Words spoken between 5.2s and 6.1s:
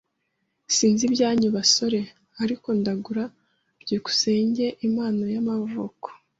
y'amavuko.